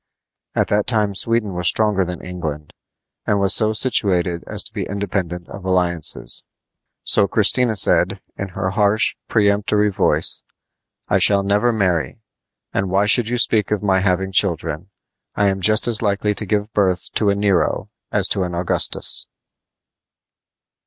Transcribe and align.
At 0.55 0.69
that 0.69 0.87
time 0.87 1.13
Sweden 1.13 1.53
was 1.53 1.67
stronger 1.67 2.03
than 2.03 2.25
England, 2.25 2.73
and 3.27 3.39
was 3.39 3.53
so 3.53 3.71
situated 3.71 4.43
as 4.47 4.63
to 4.63 4.73
be 4.73 4.87
independent 4.87 5.47
of 5.47 5.63
alliances. 5.63 6.43
So 7.03 7.27
Christina 7.27 7.75
said, 7.75 8.19
in 8.35 8.47
her 8.47 8.71
harsh, 8.71 9.15
peremptory 9.29 9.91
voice: 9.91 10.41
"I 11.07 11.19
shall 11.19 11.43
never 11.43 11.71
marry; 11.71 12.19
and 12.73 12.89
why 12.89 13.05
should 13.05 13.29
you 13.29 13.37
speak 13.37 13.69
of 13.69 13.83
my 13.83 13.99
having 13.99 14.31
children! 14.31 14.89
I 15.35 15.49
am 15.49 15.61
just 15.61 15.87
as 15.87 16.01
likely 16.01 16.33
to 16.33 16.47
give 16.47 16.73
birth 16.73 17.11
to 17.13 17.29
a 17.29 17.35
Nero 17.35 17.91
as 18.11 18.27
to 18.29 18.41
an 18.41 18.55
Augustus." 18.55 19.27